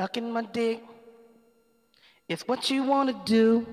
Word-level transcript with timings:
Sucking 0.00 0.32
my 0.32 0.40
dick. 0.40 0.82
It's 2.26 2.48
what 2.48 2.70
you 2.70 2.84
wanna 2.84 3.12
do. 3.26 3.66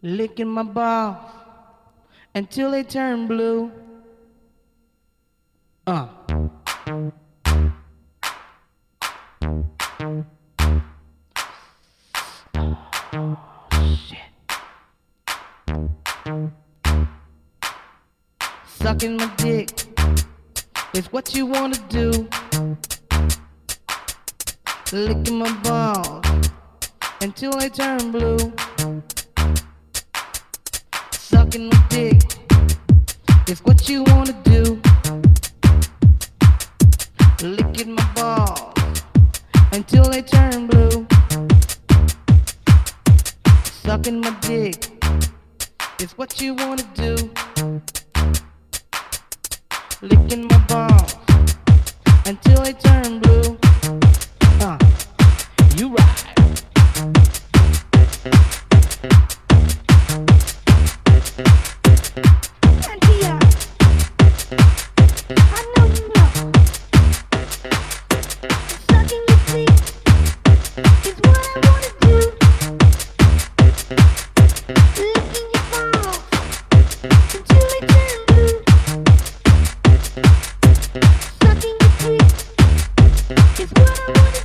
Licking 0.00 0.48
my 0.48 0.62
balls 0.62 1.18
until 2.34 2.70
they 2.70 2.84
turn 2.84 3.26
blue. 3.26 3.70
Uh. 5.86 6.08
Shit. 14.06 14.18
Sucking 18.78 19.18
my 19.18 19.30
dick 19.36 19.68
is 20.94 21.12
what 21.12 21.34
you 21.34 21.44
wanna 21.44 21.76
do. 21.90 22.26
Licking 24.92 25.40
my 25.40 25.52
balls 25.64 26.24
until 27.20 27.50
they 27.58 27.68
turn 27.68 28.12
blue. 28.12 28.38
Sucking 31.10 31.68
my 31.70 31.86
dick 31.88 32.22
is 33.48 33.58
what 33.64 33.88
you 33.88 34.04
wanna 34.04 34.32
do. 34.44 34.80
Licking 37.42 37.96
my 37.96 38.12
balls 38.14 39.02
until 39.72 40.04
they 40.04 40.22
turn 40.22 40.68
blue. 40.68 41.04
Sucking 43.82 44.20
my 44.20 44.30
dick 44.42 44.88
is 46.00 46.12
what 46.16 46.40
you 46.40 46.54
wanna 46.54 46.84
do. 46.94 47.16
Licking 50.00 50.46
my 50.46 50.58
balls 50.68 51.16
until 52.24 52.62
they 52.62 52.72
turn 52.72 53.18
blue. 53.18 53.65
It's 83.58 83.72
what 83.72 84.00
I 84.06 84.20
want. 84.20 84.35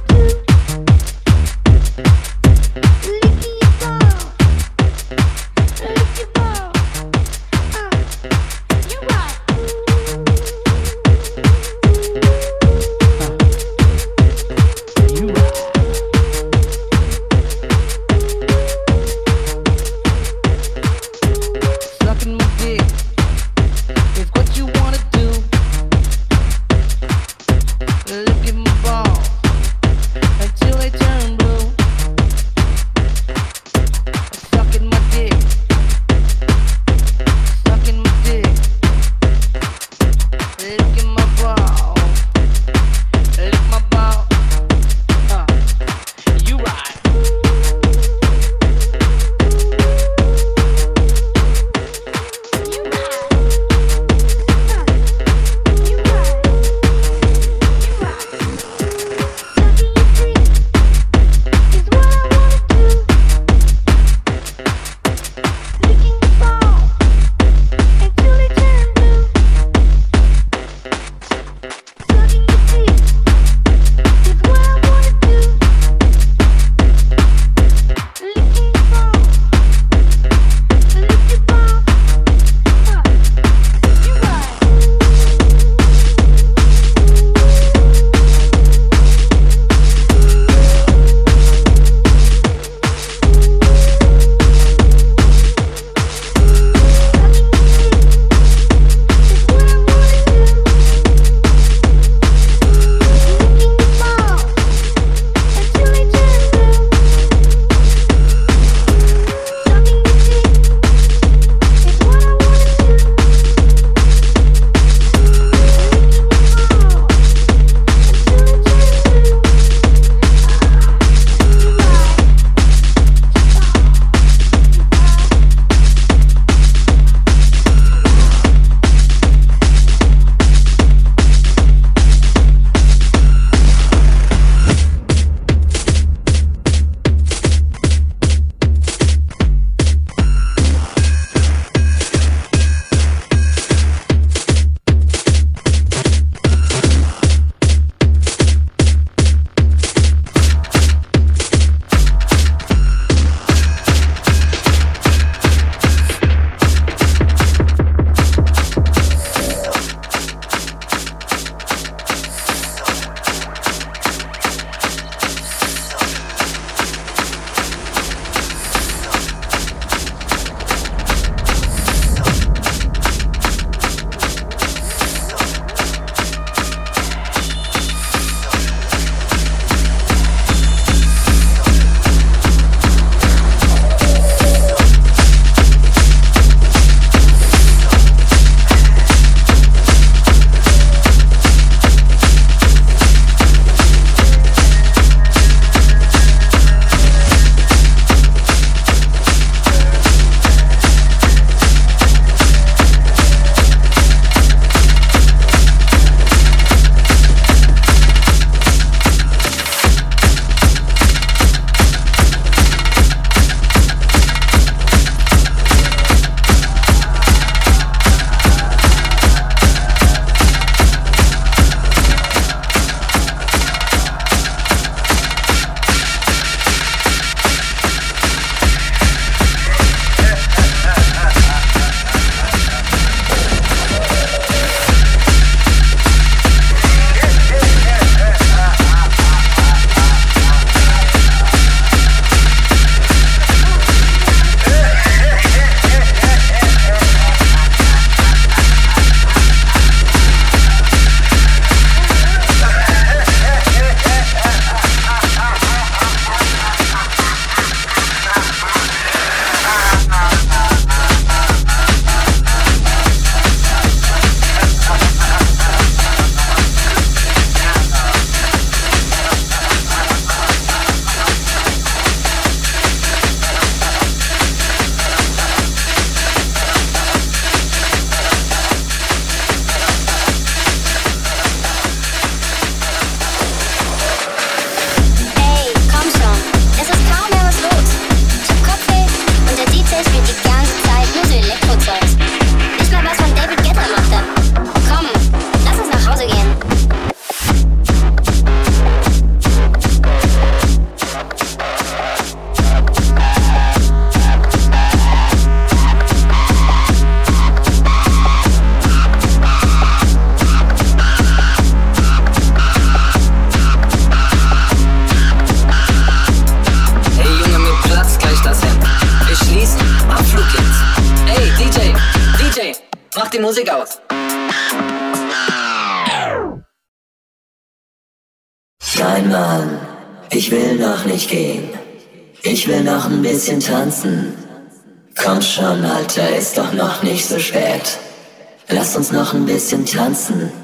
Bisschen 340.22 340.61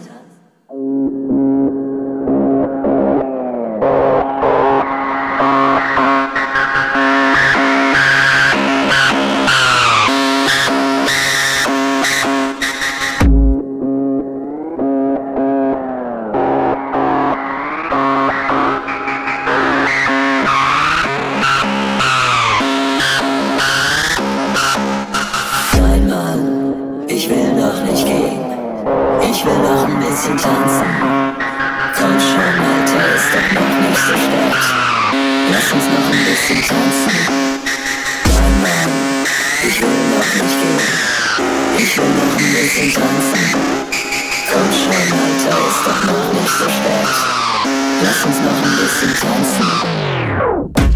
tanzen. 30.38 30.86
Komm 31.98 32.20
schon, 32.20 32.56
Alter, 32.70 33.16
ist 33.16 33.30
doch 33.34 33.50
noch 33.54 33.74
nicht 33.82 34.02
so 34.06 34.14
spät. 34.14 34.66
Lass 35.52 35.72
uns 35.74 35.86
noch 35.86 36.08
ein 36.12 36.26
bisschen 36.26 36.62
tanzen. 36.62 37.18
Nein, 38.26 38.56
Mann, 38.62 38.94
ich 39.68 39.82
will 39.82 40.00
noch 40.14 40.30
nicht 40.34 40.56
gehen. 40.62 40.80
Ich 41.78 41.98
will 41.98 42.06
noch 42.06 42.34
ein 42.38 42.54
bisschen 42.54 42.94
tanzen. 42.94 43.46
Komm 44.52 44.70
schon, 44.72 44.94
Alter, 44.94 45.58
ist 45.68 45.82
doch 45.86 46.02
noch 46.06 46.28
nicht 46.34 46.54
so 46.60 46.66
spät. 46.66 47.16
Lass 48.04 48.20
uns 48.26 48.40
noch 48.40 48.60
ein 48.64 48.76
bisschen 48.78 49.14
tanzen. 49.20 50.87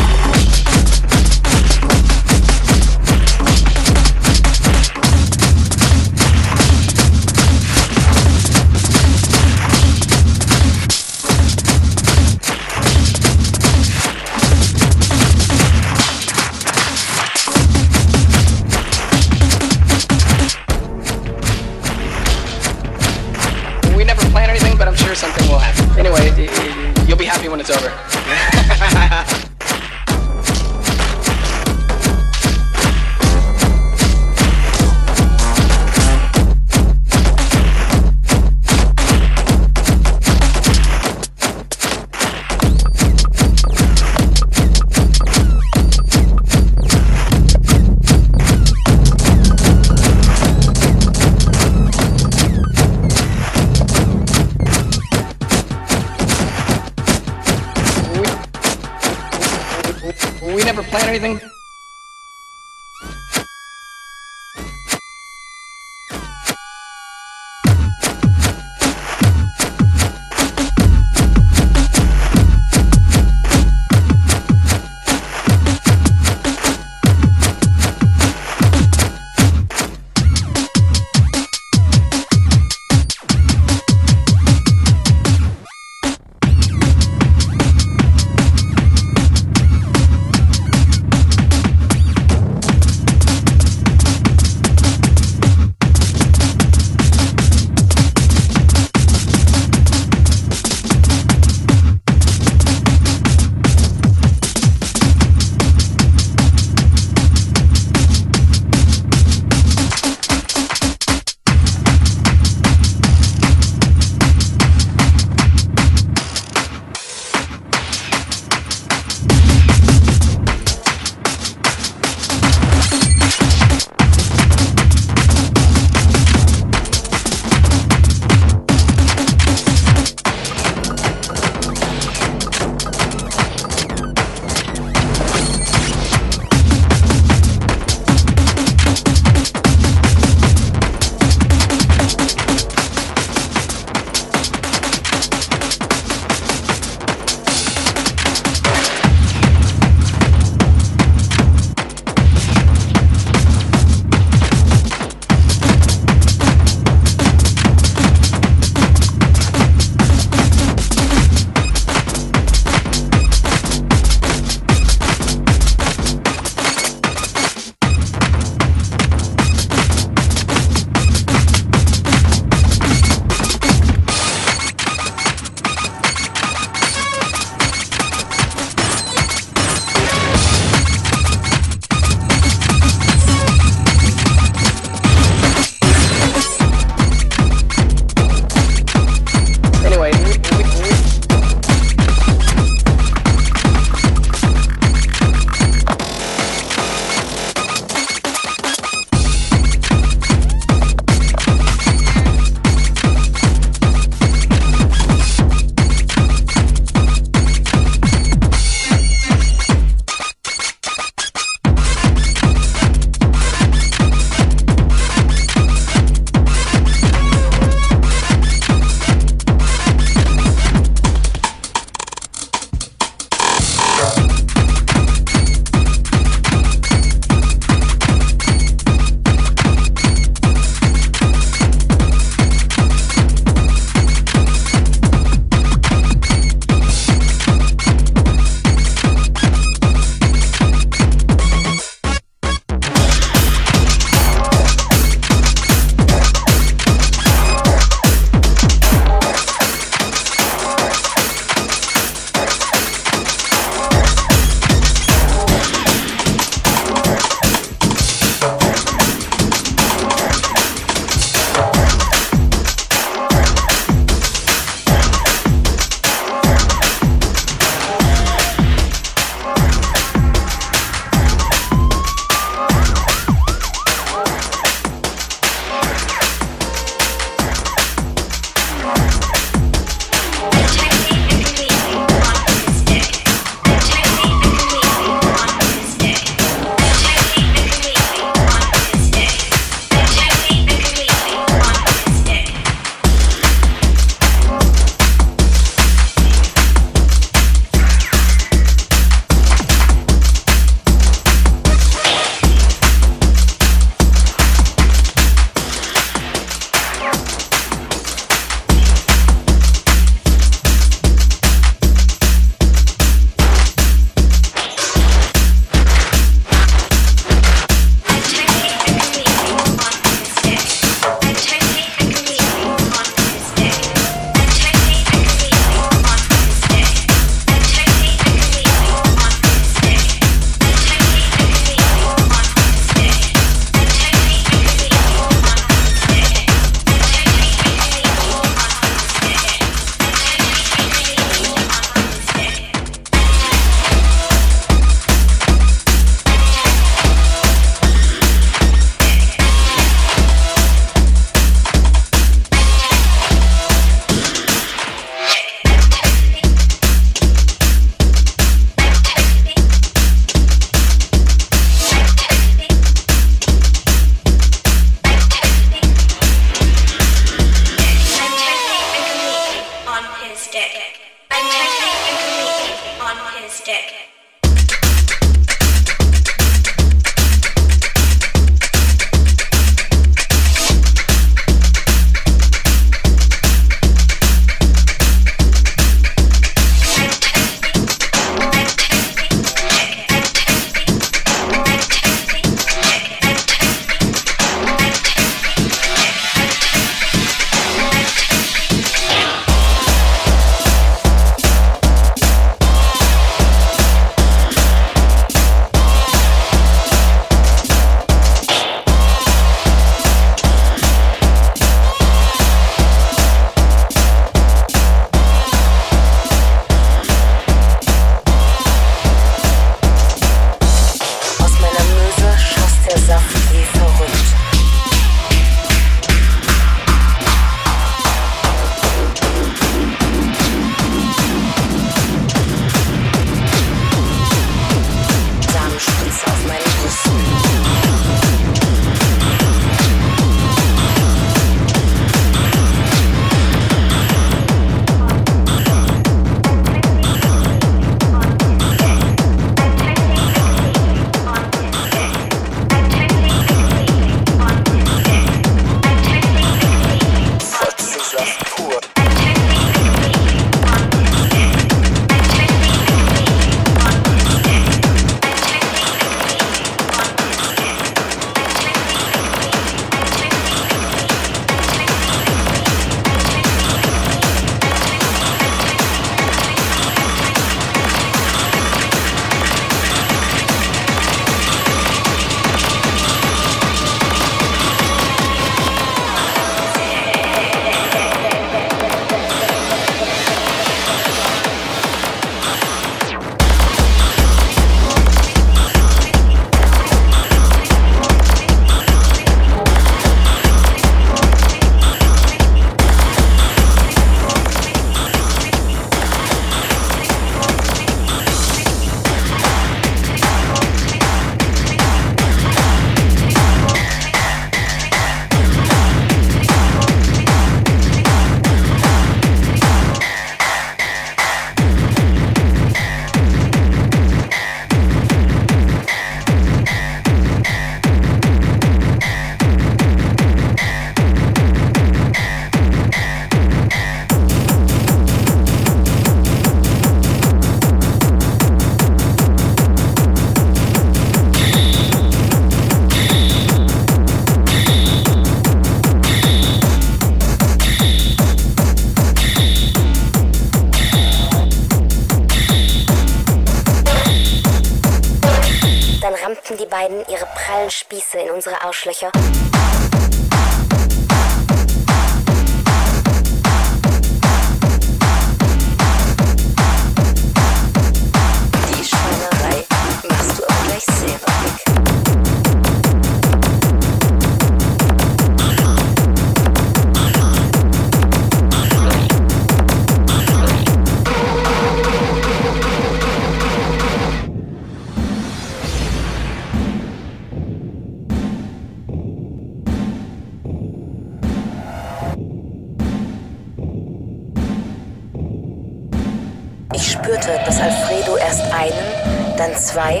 Zwei, 599.72 600.00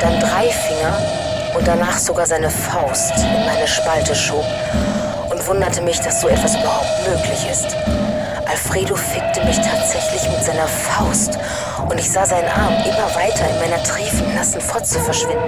dann 0.00 0.18
drei 0.20 0.48
Finger 0.48 0.96
und 1.54 1.66
danach 1.68 1.98
sogar 1.98 2.26
seine 2.26 2.48
Faust 2.48 3.12
in 3.16 3.44
meine 3.44 3.68
Spalte 3.68 4.14
schob 4.14 4.44
und 5.28 5.46
wunderte 5.46 5.82
mich, 5.82 6.00
dass 6.00 6.22
so 6.22 6.28
etwas 6.28 6.54
überhaupt 6.56 7.06
möglich 7.06 7.46
ist. 7.50 7.76
Alfredo 8.48 8.96
fickte 8.96 9.44
mich 9.44 9.56
tatsächlich 9.56 10.30
mit 10.30 10.42
seiner 10.42 10.66
Faust 10.66 11.38
und 11.88 11.98
ich 11.98 12.10
sah 12.10 12.24
seinen 12.24 12.48
Arm 12.48 12.74
immer 12.84 13.14
weiter 13.14 13.44
in 13.50 13.58
meiner 13.58 13.82
triefen, 13.82 14.34
nassen 14.34 14.60
Fotze 14.60 14.98
verschwinden. 14.98 15.44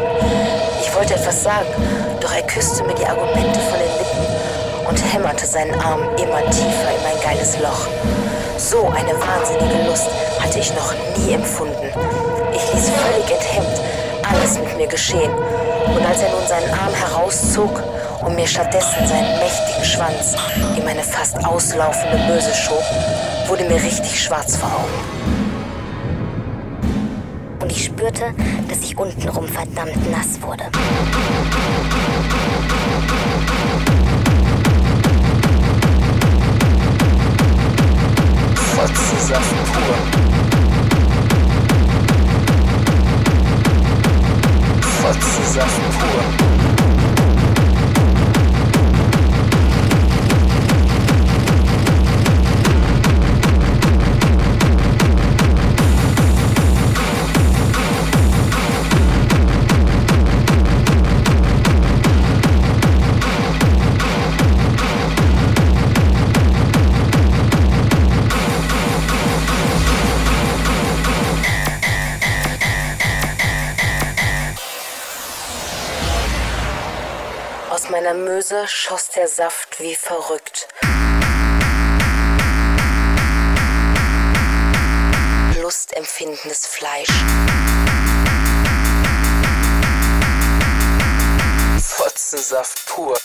Ich 0.83 0.95
wollte 0.95 1.15
etwas 1.15 1.43
sagen, 1.43 1.69
doch 2.21 2.35
er 2.35 2.43
küsste 2.43 2.85
mir 2.85 2.95
die 2.95 3.07
Argumente 3.07 3.61
von 3.61 3.79
den 3.79 3.93
Lippen 3.99 4.89
und 4.89 5.13
hämmerte 5.13 5.47
seinen 5.47 5.75
Arm 5.81 6.03
immer 6.17 6.51
tiefer 6.51 6.91
in 6.97 7.03
mein 7.03 7.23
geiles 7.23 7.59
Loch. 7.61 7.89
So 8.59 8.89
eine 8.89 9.15
wahnsinnige 9.19 9.89
Lust 9.89 10.09
hatte 10.41 10.59
ich 10.59 10.73
noch 10.75 10.95
nie 11.17 11.33
empfunden. 11.35 11.91
Ließ 12.73 12.91
völlig 12.91 13.31
enthemmt 13.31 13.81
alles 14.31 14.59
mit 14.59 14.77
mir 14.77 14.87
geschehen. 14.87 15.33
Und 15.87 16.05
als 16.05 16.21
er 16.23 16.31
nun 16.31 16.47
seinen 16.47 16.71
Arm 16.71 16.95
herauszog 16.95 17.83
und 18.25 18.35
mir 18.35 18.47
stattdessen 18.47 19.07
seinen 19.07 19.39
mächtigen 19.39 19.85
Schwanz 19.85 20.37
in 20.77 20.85
meine 20.85 21.03
fast 21.03 21.45
auslaufende 21.45 22.19
Böse 22.27 22.55
schob, 22.55 22.83
wurde 23.49 23.65
mir 23.65 23.83
richtig 23.83 24.23
schwarz 24.23 24.57
vor 24.57 24.71
Augen. 24.71 25.25
Und 27.61 27.71
ich 27.71 27.85
spürte, 27.85 28.35
dass 28.69 28.81
ich 28.81 28.97
untenrum 28.97 29.47
verdammt 29.47 30.11
nass 30.11 30.41
wurde. 30.43 30.65
Fotzensaft 38.75 39.55
pur. 39.73 40.34
Fotzensaft 45.05 45.83
pur. 45.99 46.54
Möse 78.55 78.69
schoss 78.69 79.09
der 79.09 79.27
Saft 79.27 79.81
wie 79.81 79.97
verrückt. 79.97 80.69
Lustempfindendes 85.61 86.67
Fleisch. 86.67 87.09
Fotzensaft 91.81 92.87
pur. 92.87 93.19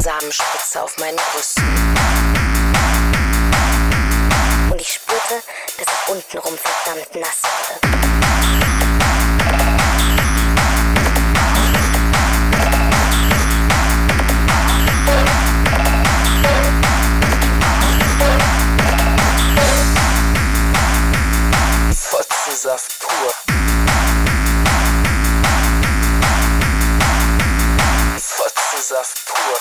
Samenspritze 0.00 0.82
auf 0.82 0.96
meinen 0.98 1.18
Brüsten. 1.32 1.64
Und 4.70 4.80
ich 4.80 4.94
spürte, 4.94 5.42
dass 5.78 5.86
ich 5.86 6.08
untenrum 6.08 6.58
verdammt 6.58 7.14
nass 7.14 7.42
wurde. 7.42 8.09
Fotzensaft 22.70 23.00
pur. 23.00 23.32
Fotzensaft 28.16 29.26
pur. 29.26 29.56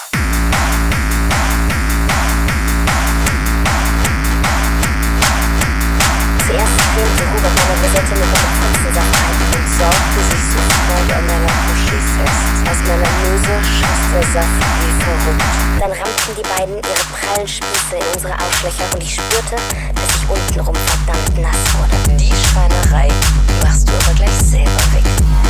Zuerst 6.45 6.77
cremte 6.93 7.23
Hubert 7.33 7.55
meine 7.55 7.75
Rosette 7.81 8.13
mit 8.13 8.21
einem 8.21 8.53
Fotzensaft 8.59 9.15
ein 9.25 9.37
und 9.57 9.67
saugte 9.79 10.21
sich 10.29 10.43
sofort 10.53 11.09
an 11.17 11.25
meiner 11.25 11.53
Uschi 11.73 11.97
fest. 12.13 12.45
Aus 12.69 12.79
meiner 12.87 13.11
Möse 13.25 13.53
schoss 13.65 14.03
der 14.13 14.25
Saft 14.33 14.59
wie 14.81 14.93
verrückt. 15.03 15.49
Dann 15.79 15.91
rammten 15.93 16.35
die 16.37 16.47
beiden 16.47 16.75
ihre 16.75 17.05
prallen 17.17 17.47
Spieße 17.47 17.95
in 17.95 18.07
unsere 18.13 18.33
Arschlöcher 18.33 18.85
und 18.93 19.01
ich 19.01 19.15
spürte, 19.15 19.55
dass 19.95 20.08
untenrum 20.29 20.75
verdammt 20.75 21.41
nass 21.41 21.73
wurde. 21.77 22.17
Die 22.17 22.31
Schweinerei 22.47 23.07
machst 23.63 23.87
du 23.89 23.93
aber 23.93 24.15
gleich 24.15 24.31
selber 24.31 24.83
weg. 24.93 25.48